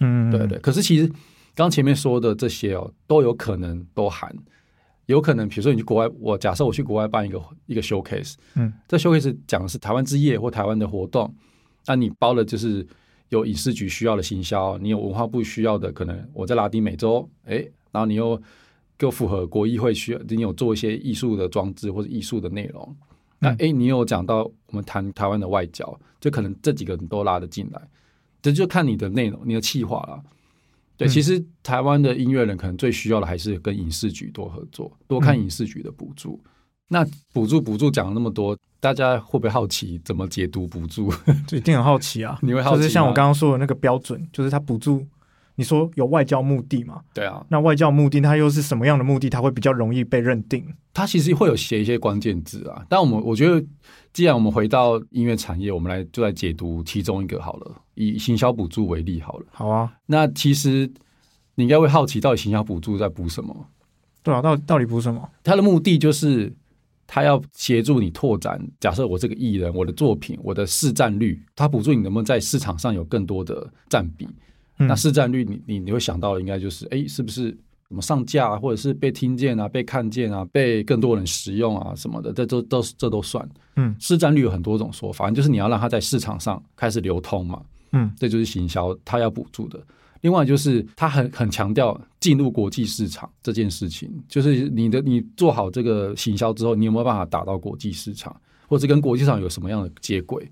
[0.00, 0.58] 嗯，对对。
[0.58, 1.10] 可是其实
[1.54, 4.34] 刚前面说的这些哦，都有可能都含，
[5.06, 11.32] 有可能比如说你去国外，我假设我去国外办一个一个 showcase，嗯，这 showcase 讲的是台湾之夜或台湾的活动，
[11.86, 12.84] 那你包了就是
[13.28, 17.58] 有影视局需要的行销，你有文化部需要的，可能我在拉丁美洲，哎，
[17.92, 18.42] 然后你又
[18.98, 22.96] 够符合国议会需要，你有做一些艺术的装置或者艺术的内容。
[23.38, 27.80] 那哎，你有讲到我们谈台湾的外交，就可能这几个人都拉得进来，
[28.42, 30.22] 这就看你的内容、你的气话了。
[30.96, 36.40] 对，其实台湾的音乐人可能最需要的还是跟影视局多合作，多看影视局的补助。
[36.88, 41.12] 那补助补助讲了那么多，大家会不会好奇怎么解读补助？
[41.46, 42.38] 就 一定很好奇啊！
[42.42, 45.06] 你会好奇，就是像我刚刚说的那个标准，就是他补助。
[45.58, 47.00] 你说有外交目的嘛？
[47.12, 49.28] 对啊，那外交目的它又是什么样的目的？
[49.28, 50.64] 它会比较容易被认定？
[50.94, 52.86] 它其实会有写一些关键字啊。
[52.88, 53.66] 但我们我觉得，
[54.12, 57.82] 既然我们回到音乐产业，我们来就来解读其中一个好了。
[57.94, 59.46] 以行销补助为例好了。
[59.50, 59.92] 好啊。
[60.06, 60.88] 那其实
[61.56, 63.66] 你应该会好奇，到底行销补助在补什么？
[64.22, 65.28] 对啊，到到底补什么？
[65.42, 66.54] 它的目的就是
[67.04, 68.64] 他要协助你拓展。
[68.78, 74.28] 假设我这个艺人，我的作品，我的市占率，他补助你能不能在市场上有更多的占比？
[74.78, 77.50] 那市占率，你你你会想到的应该就是，哎，是不是
[77.88, 83.48] 什么上架，啊或者是被听见啊，被看见啊，被更多人使用啊什么的，这都都这都算。
[83.76, 87.62] 嗯，市占率有很多种说法，就是你要让它在市场上开始流通嘛。
[87.92, 89.80] 嗯，这就是行销它要补助的。
[90.20, 98.34] 另外就是他很很强调进入国际市场这件事情，就是你的你做好这个行销之后，你有没有办法打到国际市场，
[98.66, 100.50] 或者跟国际上有什么样的接轨，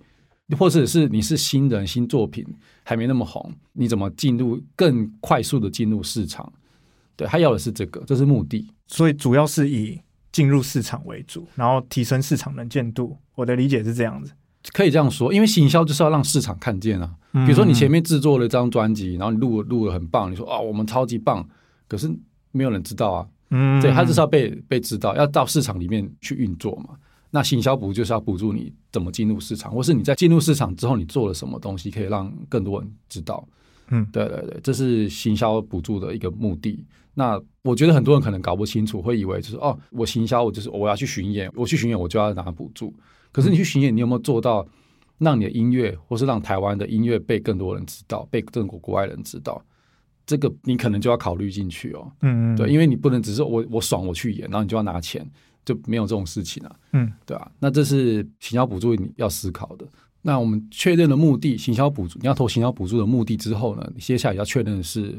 [0.56, 2.46] 或者是你是新人新作品
[2.84, 6.52] 还没那么红，你怎么进入更快速的进入市场？
[7.16, 8.70] 对他要的是这个，这是目的。
[8.86, 9.98] 所以主要是以
[10.30, 13.16] 进入市场为主，然后提升市场能见度。
[13.34, 14.32] 我的理解是这样子，
[14.72, 17.12] 可以这样说，因为行销就是要让市场看见啊。
[17.32, 21.46] 比如说你前面制作了一张专辑，然后你录录的很棒，你说啊我们超级棒，
[21.88, 22.08] 可是
[22.52, 23.26] 没有人知道啊。
[23.50, 26.96] 嗯，对，他就是要被被知道，要到市场里面去运作嘛。
[27.30, 33.46] 那行销补就是要补助你怎么进入市场，或是你在进入市场之后，你做了什么东西可以让更多人知道。
[33.88, 36.84] 嗯，对对对，这是行销补助的一个目的。
[37.14, 42.92] 那我觉得很多人可能搞不清楚，会以为就是哦，我行销我就是我要去巡演，我去巡演我就要拿补助。
[43.32, 44.66] 可是你去巡演，你有没有做到
[45.18, 49.62] 让你的音乐，或是让台湾的音乐被更多人知道，被更多国外人知道？
[50.26, 52.10] 这个你可能就要考虑进去哦。
[52.22, 55.24] 嗯嗯，对，因为你不能只是我我爽我去演，然后你就要拿钱，
[55.66, 56.74] 就没有这种事情啊。
[56.92, 59.86] 嗯，对啊，那这是行销补助你要思考的。
[60.22, 65.14] 那我们确认了目的，行销补助你要投行销补助的目的之后呢，接下来要确认的是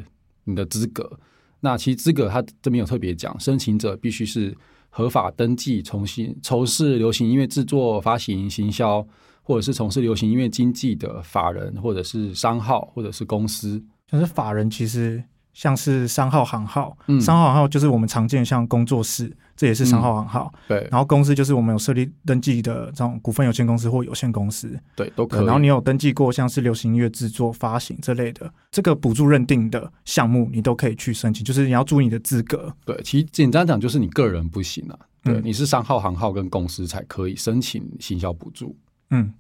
[0.46, 1.20] 你的资格。
[1.60, 4.56] 那其实资格，它这边有特别讲，申请者必须是
[4.90, 9.08] 合法登记、重新从事流行音乐制作、发行、行销，
[9.44, 13.84] 或者是从事流行音乐经济的法人，或者是商号，或者是公司。
[14.10, 15.24] 但是法人其实。
[15.58, 20.54] 像是商号行号，嗯商号行号就是我们常见像工作室，这也是商号行号。
[20.68, 24.80] 对然后公司就是我们有设立登记的这种股份有限公司或有限公司。
[24.96, 25.46] 对，都可以。
[25.46, 31.44] 然后你有登记过像是流行音乐制作、发行这类的，这个补助认定的项目，你都可以去申请。
[31.44, 32.72] 就是你要注意你的资格。
[32.86, 38.78] 对，其实简单讲就是你个人不行啊，对，嗯你是商号行号跟公司才可以申请行销补助。
[39.10, 39.34] 嗯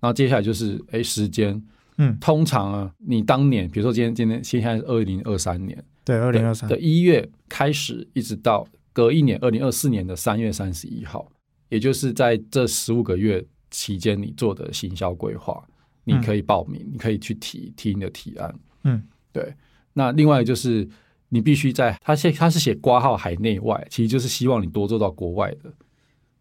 [0.00, 1.62] 然后接下来就是哎时间，
[2.02, 6.68] 嗯，通常啊，你当年比如说今天今天现在是二零二三年，对，二零二三。
[6.68, 11.30] 的一月开始，一直到隔一年二零二四年的三月三十一号，
[11.68, 15.64] 也就是在这十五个月期间，你做的行销规划，
[16.02, 18.52] 你可以报名，你可以去提提你的提案。
[18.82, 19.00] 嗯，
[19.32, 19.54] 对。
[19.92, 20.88] 那另外就是
[21.28, 25.72] 你必须在他写他是写挂号海内外，其实就是希望你多做到国外的，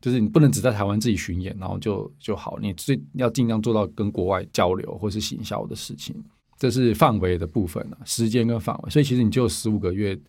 [0.01, 6.15] 就是你不能只在台湾自己巡演，然后就就好，你最要尽量做到跟国外交流或是行销的事情。
[6.57, 10.19] 这是范围的部分啊，时间跟范围，所以其实你就有十五个月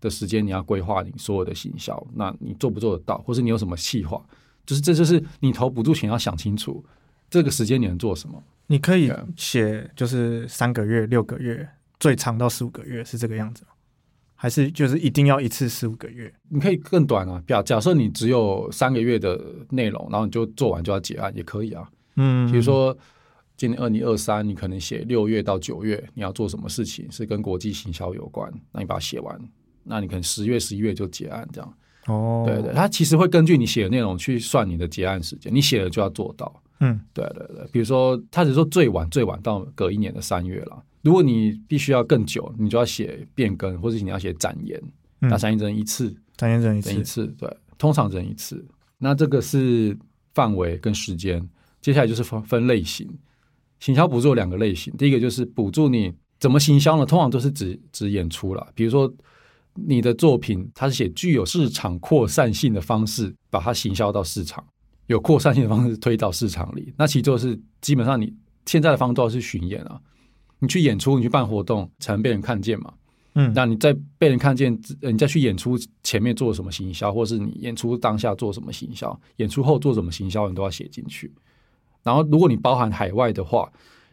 [0.00, 2.06] 的时间，你要规划你所有的行销。
[2.14, 4.24] 那你做不做得到，或是你有什么计划？
[4.64, 6.82] 就是这就是你投补助前要想清楚，
[7.28, 8.42] 这个时间你能做什么？
[8.66, 11.68] 你可以写就是三个月、六个月，
[12.00, 13.73] 最长到十五个月，是这个样子吗？
[14.44, 16.30] 还是就是一定要一次十五个月？
[16.50, 21.88] 你可以更短啊，假假设你只有三个月的内容，然后你就做完就要结案，也可以啊。
[22.16, 22.94] 嗯，比如说
[23.56, 29.40] 今年二零二三，你可能写六月到九月你要做什么事情是跟国际行销有关，那你把它写完，
[29.82, 31.74] 那你可能十月、十一月就结案这样。
[32.08, 36.62] 哦，对对，它其实会根据你写的内容去算你的结案时间，你写了就要做到。
[36.84, 37.00] 嗯。
[37.12, 44.80] 对对对，比如说他只说最晚最晚到隔一年的三月了，如果你必须要更久，你就要写变更，或者你要写展延，
[45.20, 45.28] 嗯。
[45.28, 48.64] 那展延只能一次，三年整一次，一次，对，通常针一次。
[48.98, 49.96] 那这个是
[50.34, 51.46] 范围跟时间，
[51.80, 53.08] 接下来就是分分类型。
[53.80, 57.04] 行销补助有两个类型，第一个就是补助你怎么行销呢？
[57.04, 59.12] 通常都是指指演出了，比如说
[59.74, 64.64] 你的作品，它是写具有市场扩散性的方式，把它行销到市场，
[65.06, 66.92] 有扩散性的方式推到市场里。
[66.96, 68.32] 那其实就是基本上你
[68.66, 70.00] 现在的方式都是巡演啊，
[70.58, 72.92] 你去演出，你去办活动，才能被人看见嘛。
[73.34, 81.32] 嗯，那你在被人看见你再去演出前面做什么行销，或是你演出当下做什么行销，演出后做什么行销，你都要写进去。
[82.02, 83.68] 然后，如果你包含海外的话，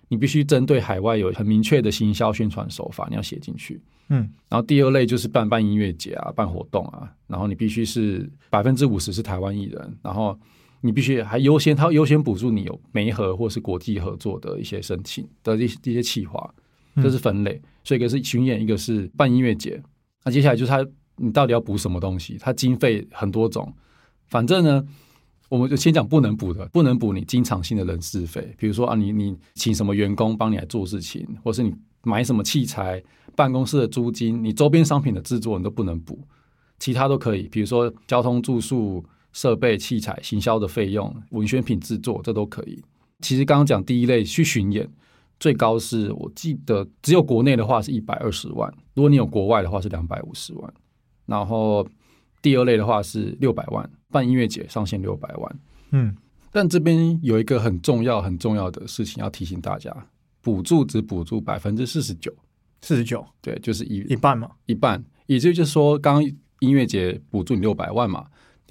[0.07, 3.79] 你必须针对海外有很明确的行销宣传手法，你要写进去。
[4.09, 10.37] 嗯然后第二类就是办办音乐节啊，办活动啊，然后你必须是百分之五十是台湾艺人，然后
[10.81, 16.53] 你必须还优先，他优先补助你有媒合或是国际合作的一些申请的一些一些企划，
[16.95, 17.61] 这是分类。
[17.83, 19.81] 所以一个是巡演，一个是办音乐节。
[20.23, 22.37] 那接下来就是他你到底要补什么东西？
[22.39, 23.73] 它经费很多种，
[24.27, 24.85] 反正呢。
[25.51, 33.03] 我们就先讲不能补的，不能补你经常性的人事费，比如说啊，你你请什么员工帮你来做事情，或是你买什么器材、
[33.35, 36.17] 办公室的租金，你周边商品的制作你都不能补，
[36.79, 42.81] 其他都可以，比如说交通、住宿、设备、器材、行销的费用、文宣品制作，这都可以。
[43.19, 44.89] 其实刚刚讲第一类去巡演，
[45.39, 50.73] 最高是我记得只有国内的话是一百二十万，如果你有国外的话是两百五十万，
[51.25, 51.87] 然后
[52.41, 55.59] 第二类的话是六百万，办音乐节上限六百万。
[55.91, 56.15] 嗯
[56.53, 59.95] 但这边有一个很重要、很重要的事情要提醒大家，
[60.41, 62.29] 补助只补助百分之四十九，
[62.81, 65.01] 四十九，对，就是一一半嘛，一半。
[65.27, 66.21] 也就是说，刚
[66.59, 68.25] 音乐节补助你六百万嘛，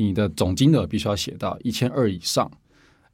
[0.05, 2.51] 你的总金额必须要写到一千二以上，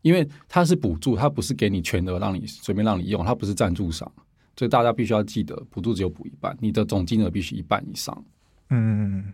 [0.03, 4.11] 因为它是补助，它不是给你全额让你随便让你用，它不是赞助商，
[4.57, 8.25] 所以大家必须要记得，补助只有补一半，你的总金额必须一半以上。
[8.71, 9.33] 嗯，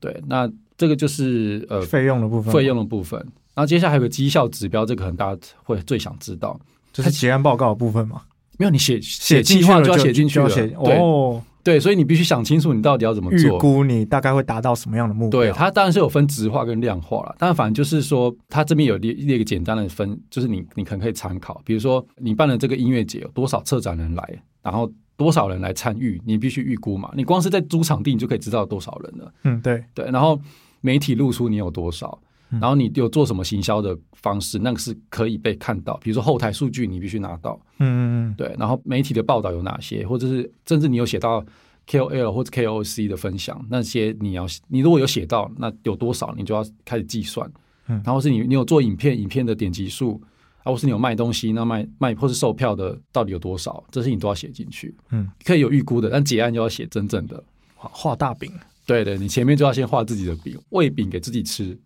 [0.00, 3.20] 对，那这个就是呃费用的部分，费用的部分。
[3.54, 6.58] 然后接下来还有个绩效指标，这个可能大家会最想知道，
[6.92, 8.22] 就是结案报告的部分嘛。
[8.56, 10.48] 没有，你写写计划就要写进去了。
[10.78, 15.40] 哦，对，所以你必须想清楚，你到底要怎么做，预估你大概会达到什么样的目标。
[15.40, 17.34] 对，它当然是有分值化跟量化了。
[17.38, 21.60] 但反正就是说，它这边有列列一个简单的分，就是你你可能可以参考。
[21.64, 27.10] 比如说，你办了这个音乐节，有多少策展人来，然后多少人来参与，你必须预估嘛。
[27.16, 29.32] 你光是在租场地，你就可以知道多少人了。
[29.44, 30.04] 嗯，对对。
[30.10, 30.38] 然后
[30.82, 32.20] 媒体露出你有多少。
[32.60, 35.96] 然后你有做什么行销的方式，那个是可以被看到。
[35.98, 37.60] 比如说后台数据，你必须拿到。
[37.78, 38.34] 嗯嗯嗯。
[38.36, 41.44] 对，然后媒体的报道有哪些，或者是甚至你有写到
[41.88, 47.50] KOL 或者 KOC 的分享，那些你要你如果有写到，那有多少你就要开始计算。
[47.88, 48.00] 嗯。
[48.04, 50.20] 然后是你你有做影片，影片的点击数，
[50.62, 54.94] 啊，或是你有卖东西，那卖卖或是售票的到底有多少，这些你都要写进去。
[55.10, 55.28] 嗯。
[55.44, 57.42] 可以有预估的，但结案就要写真正的
[57.74, 58.50] 画画大饼。
[58.86, 61.76] 对对，你前面就要先画自己的饼，喂饼给自己吃。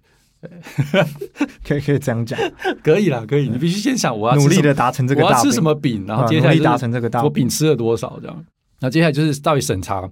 [1.67, 2.39] 可以可以这样讲，
[2.85, 3.49] 可以啦，可以。
[3.49, 8.45] 你必须先想，我要努力的达成这个，我要吃什么饼，然后接下来达成这个大，我饼吃了多少这样。
[8.81, 10.09] 那接下来就是到底审查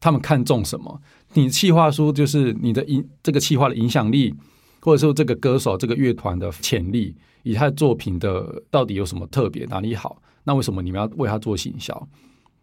[0.00, 1.00] 他们看中什么？
[1.34, 4.34] 你企划书就是你的影这个企划的影响力，
[4.80, 7.14] 或者说这个歌手、这个乐团的潜力，
[7.44, 10.20] 以他的作品的到底有什么特别，哪里好？
[10.42, 12.08] 那为什么你们要为他做行销？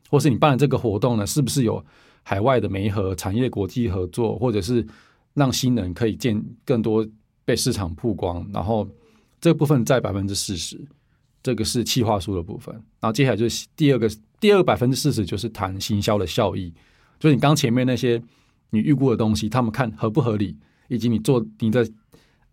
[0.10, 1.26] 或是你办的这个活动呢？
[1.26, 1.82] 是不是有
[2.24, 4.86] 海外的媒合、产业国际合作，或者是？
[5.36, 7.08] 让新人可以见更多
[7.44, 8.90] 被市场曝光，然后
[9.40, 10.84] 这个部分在百分之四十，
[11.44, 12.74] 这个是企划书的部分。
[13.00, 16.74] 然后接下来就是第二个，第二百分之四十就是谈行销的效益，
[17.20, 18.20] 就是你刚前面那些
[18.70, 21.86] 你预估的东西，他们看合不合理，以及你做你的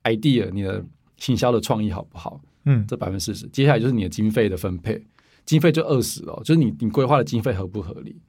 [0.02, 0.84] idea，你的
[1.16, 2.40] 行销的创意好不好？
[2.64, 5.02] 嗯，这百分之四十，接下来就是你的经费的分配，
[5.46, 8.20] 经费就二十了，就是你你规划的经费合不合理？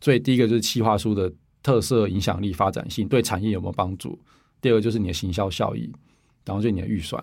[0.00, 1.32] 所以第一个就是企划书的。
[1.68, 4.18] 特色、影响力、发展性，对产业有没有帮助？
[4.62, 5.92] 第二个就是你的行销效益，
[6.46, 7.22] 然后就你的预算。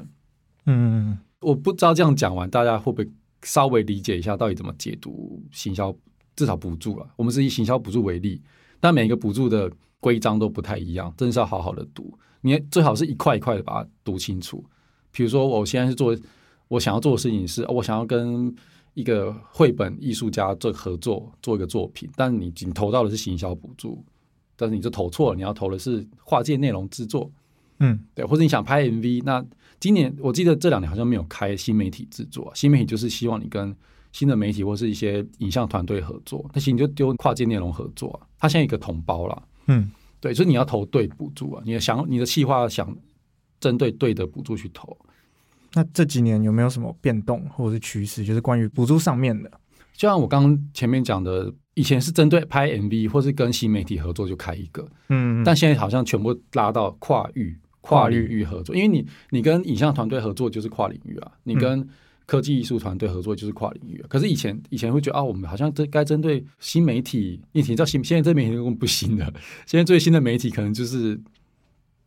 [0.68, 3.10] 嗯，我不知道这样讲完，大家会不会
[3.42, 5.92] 稍微理解一下到底怎么解读行销？
[6.36, 8.40] 至少补助了，我们是以行销补助为例，
[8.80, 12.16] 但每个补助的规章都不太一样，真的是要好好的读。
[12.42, 14.64] 你最好是一块一块的把它读清楚。
[15.12, 16.16] 比如说，我现在是做
[16.68, 18.54] 我想要做的事情是，我想要跟
[18.94, 24.04] 一个绘本艺术家做合作，做一个作品，但你仅投到的是行销补助。
[24.56, 27.30] 但是你就投错了，你要投的是跨界内容制作，
[27.80, 29.46] 嗯，对，或者你想拍 MV，那
[29.80, 33.76] 今年我记得这两年好像没有开新媒体制作，新媒体就是希望你跟
[34.12, 39.92] 新的媒体或是一些影像团队合作，那其实你就丢跨界内容合作啊，它现在一个同胞了，嗯，
[40.22, 42.96] 对，所以你要投对补助啊，你的想你的计划想
[43.60, 44.98] 针对对的补助去投，
[45.74, 49.52] 那这几年有没有什么变动或者是趋势，就是关于补助上面的？
[49.94, 51.54] 就像我刚刚前面讲的。
[51.76, 61.88] 以前是针对拍 MV 或是跟新媒体合作就开一个，嗯，但现在好像全部拉到跨域、跨领域合作，因为你你跟影像团队合作就是跨领域啊，你跟
[62.26, 64.04] 科技艺术团队合作就是跨领域。
[64.08, 69.26] 可是以前以前会觉得啊，我们好像这该针对新媒体，你知道新现在这媒体工不新的，
[69.68, 71.20] 现在最新的媒体可能就是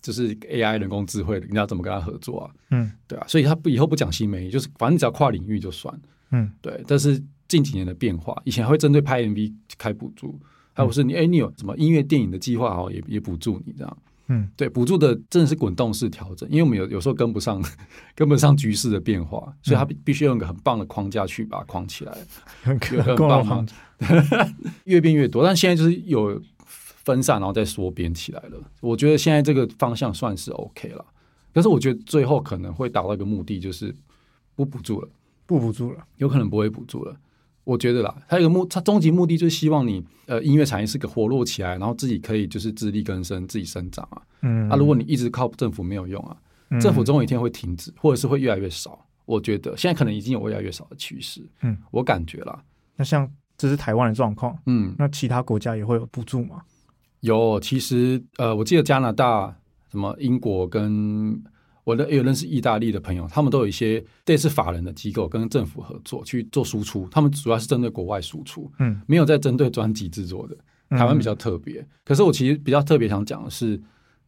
[0.00, 2.50] 就是 AI 人工智慧，你要怎么跟他合作啊？
[2.70, 5.94] 嗯，对啊，所以他不以后不讲新媒体，就是反正你只要跨领域就算，
[6.30, 7.22] 嗯，对，但是。
[7.48, 10.38] 近几年的变化，以前还会针对拍 MV 开补助，
[10.74, 13.98] 还有是你哎，你有什么音乐电影的计划哦，也也补助你这样。
[14.30, 17.64] 嗯，对，补助的真的是滚动式调整，因为我们有有时候跟不上，
[18.14, 22.14] 跟不上局势的变化，所以它必须用一个很棒的框架去把它框起来，
[22.62, 22.78] 很
[23.16, 23.66] 棒吗？
[24.84, 28.60] 越变越多，但现在就是有分散，然后再缩编起来了。
[28.82, 31.02] 我觉得现在这个方向算是 OK 了，
[31.50, 33.96] 但是我觉得最后可能会达到一个目的，就是
[34.54, 35.08] 不补助了，
[35.46, 37.16] 不补助了，有可能不会补助了。
[37.68, 44.22] 我觉得啦，它有个目，它终极目的就是希望你，呃，音乐产业是个活络起来，然后自己可以就是自力更生，自己生长啊。
[44.40, 46.34] 嗯，啊，如果你一直靠政府没有用啊，
[46.80, 48.98] 政府总有一天会停止，或者是会越来越少。
[49.26, 51.46] 我觉得现在可能已经有越来越少的趋势。
[51.60, 52.64] 嗯，我感觉啦。
[52.96, 56.62] 那像这是台湾的状况，嗯，那其他国家也会有补助吗？
[57.20, 59.54] 有，其实呃，我记得加拿大、
[59.90, 61.42] 什么英国跟。
[61.88, 70.54] 我的有认识意大利的朋友，他们都有一些类似法人的机构跟政府合作去做输出，他们主要是针对国外输出，嗯，没有在针对专辑制作的。
[70.90, 73.80] 台湾比较特别，可是我其实比较特别想讲的是，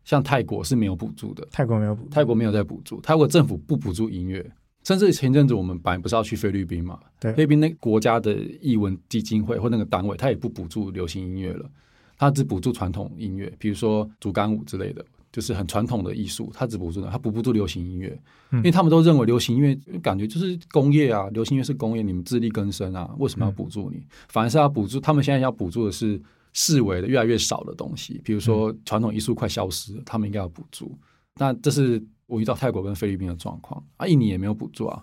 [0.04, 4.40] 像泰国是没有补助的，泰国没有补，泰国没有在补助，泰国政府不补助音乐，
[4.84, 6.98] 甚甚至前阵子我们本来不是要去菲律宾嘛？
[7.18, 11.70] 对，菲律宾那国家的译文基金会或那个单位，他也不补助流行音乐了，
[12.16, 18.20] 他只补助传统音乐，比如说竹竿舞之类的，就是很传统的艺术，它只补助的，他不补助流行音乐，
[18.52, 24.02] 因为他们都认为流行音乐感觉就是工业啊，流行音乐是工业，你们自力更生啊，为什么要补助你？
[24.28, 26.20] 反而是要补助，他们现在要补助的是
[26.52, 30.96] 视为的越来越少的东西，比如说传统艺术快消失了，他们应该要补助。
[31.36, 32.02] 那这是。
[32.30, 35.02] 我遇到泰国跟菲律宾的状况啊，印尼也没有补助啊，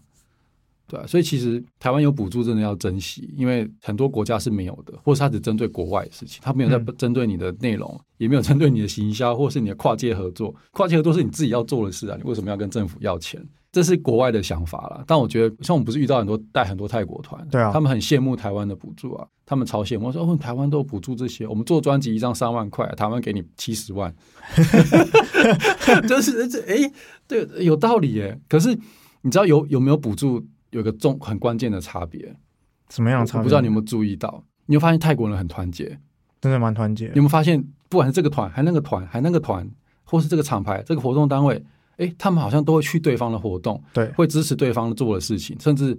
[0.87, 10.55] 对啊，所以其实台湾有补助真的要珍惜，因为很多国家是没有的，或是它只针对国外的事情，它没有在针对你的内容，也没有针对你的行销，或是你的跨界合作。
[10.71, 13.45] 跨界合作是你自己要做的事啊，你为什么要跟政府要钱？
[13.69, 15.03] 这是国外的想法啦。
[15.05, 24.15] 但我觉得，像我们不是遇到很多带很多泰国团，对啊，他们很羡慕台湾的补助啊，他们超羡慕，说哦，台湾都有补助这些，我们做专辑一张三万块，台湾给你七十万，
[26.07, 26.91] 就是这哎。
[27.27, 28.39] 对，有道理耶。
[28.47, 28.73] 可是
[29.21, 30.43] 你知道有有没有补助？
[30.77, 32.35] 有个重很关键的差别，
[32.89, 33.43] 什么样的差别？
[33.43, 34.43] 不知道你有没有注意到？
[34.67, 35.99] 你会发现泰国人很团结，
[36.39, 37.05] 真的蛮团结。
[37.05, 39.67] 你有没有发现，不管是这个团，还那个团，还那个团，
[40.03, 41.65] 或是这个厂牌、这个活动单位，
[41.97, 45.97] 哎，他们好像都会去对方的活动，对，会支持对方做的事情，甚至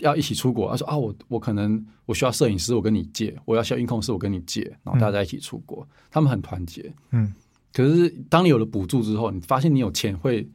[0.00, 0.70] 要一起出国。
[0.70, 5.88] 他说啊，我我可能我需要摄影师，我跟你借；我要需要音控师，我跟你借，然后大家一起出国。
[6.10, 7.32] 他们很团结，嗯。
[7.72, 10.48] 可是当你有了补助之后，你发现你有钱会。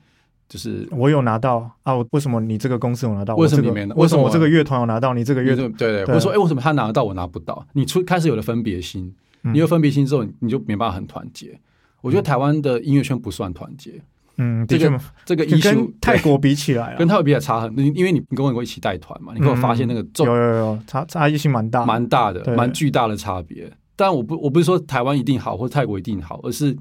[0.54, 3.36] 就是我有拿到啊，为什么你这个公司有拿到？
[3.38, 3.96] 为什么你没拿？
[3.96, 5.12] 为什么我这个乐团有拿到？
[5.16, 7.66] 你这个乐对对，我说哎，为什么他拿得到，我拿不到？
[7.74, 11.60] 你出开始有了分别心，你有分别心之后，你就没办法很团结。
[12.02, 14.00] 我觉得台湾的音乐圈不算团结，
[14.38, 23.68] 嗯，这个这个艺术 泰国比起来，跟泰国比起来差很，因为你你跟我一起带团嘛，你跟我发现那个有有有差差异性蛮大，蛮大的，蛮巨大的差别。
[23.96, 26.78] 但我不我不是说台湾一定好，或者泰国一定好，而是。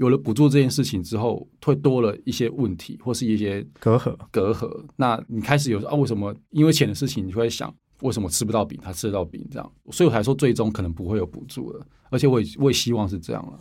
[0.00, 4.16] 有了补助这件事情之后，会多了一些问题，或是一些隔阂。
[4.30, 5.94] 隔阂，那你开始有啊？
[5.94, 9.72] 为什么因为钱的事情，你会想为什么吃不到饼，他吃得到饼这样？
[9.90, 11.86] 所以我才说最终可能不会有补助了。
[12.08, 13.60] 而且我也我也希望是这样了。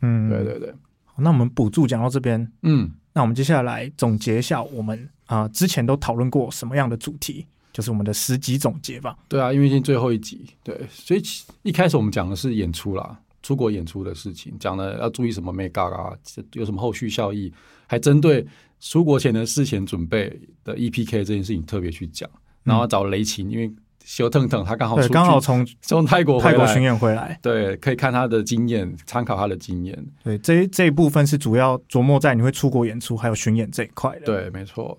[0.00, 0.74] 嗯，对对对。
[1.18, 7.46] 那我们补助讲到这边，嗯，那我们接下来总结一下，我们啊之前都讨论过什么样的主题？
[7.72, 9.16] 就是我们的十集总结吧。
[9.28, 11.22] 对啊，因为已经最后一集，对，所以
[11.62, 13.20] 一开始我们讲的是演出啦。
[13.46, 16.10] 出国演出的事情，讲了要注意什么没嘎啊，
[16.54, 17.52] 有什么后续效益，
[17.86, 18.44] 还针对
[18.80, 22.28] 出国前的事前准备的 EPK 这件事情特别去讲，
[22.64, 23.72] 然后找雷琴，因为
[24.04, 30.06] 修腾腾他刚好刚好从从泰国泰国巡演回来，对，可以看他的经验，参考他的经验。
[30.24, 34.26] 对，这这一部分是主要琢磨在你会出国演出还有巡演这一块的。
[34.26, 34.98] 对，没错。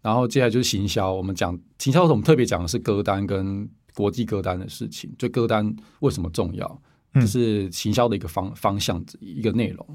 [0.00, 6.80] 然后接下来就是行销，我们讲行销我们特别讲的是歌单跟国际歌单的事情，就歌单为什么重要。
[7.14, 9.86] 这是行销的一个方方向，一个内容。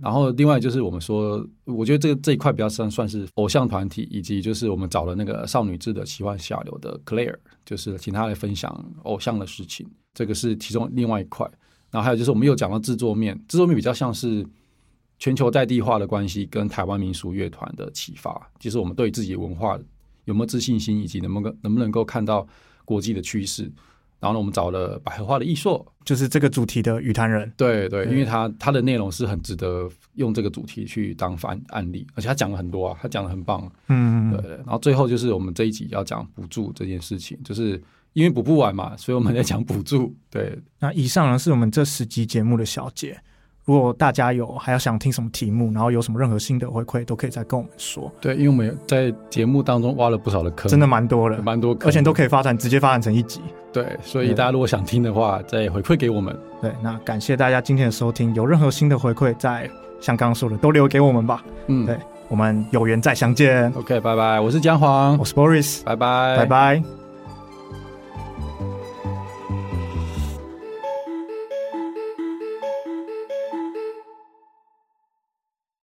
[0.00, 9.86] 然后另外就是我们说，我觉得这这一块比较算算是偶像团体，以及就是我们找了那个少女志的奇幻下流的 Claire，就是请他来分享偶像的事情。
[10.14, 11.48] 这个是其中另外一块。
[11.90, 14.46] 然后还有就是我们又讲到制作面，制作面比较像是
[15.18, 19.76] 全球在地化的关系跟台湾民俗乐团的启发，就是我们对自己文化
[20.24, 22.46] 有没有自信心，以及能不能能不能够看到
[22.84, 23.70] 国际的趋势。
[24.20, 27.50] 然后呢，我们找了百合花的艺硕，就是这个主题的语坛人。
[27.56, 33.70] 对对，因为他他的内容是很值得用这个主题去当案案例，而且他讲了很多啊，他讲的很棒。
[33.88, 34.50] 嗯，对。
[34.58, 40.14] 然后最后就是我们这一集要讲补助这件事情，就是因为补不完嘛，所以我们在讲补助。
[40.28, 43.18] 对，那以上呢是我们这十集节目的小结。
[43.70, 48.10] 如果大家有还要想听什么题目，然后有什么任何新的回馈，都可以再跟我们说。
[48.20, 53.40] 对，因为我们在节目当中挖了不少的坑，真的蛮多的，蛮多坑，而且都可以发展直接发展成一集。
[53.72, 56.36] 对，所以大家如果想听的话，再回馈给我们。
[56.60, 61.44] 对，那感谢大家今天的收听，有任何新的回馈，再像刚刚说的，都留给我们吧。
[61.68, 61.96] 嗯，对，
[62.26, 63.72] 我们有缘再相见。
[63.76, 66.99] OK，拜拜，我是姜黄，我是 Boris，拜拜，拜拜。